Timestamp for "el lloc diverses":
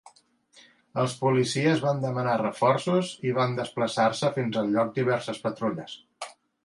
4.63-5.43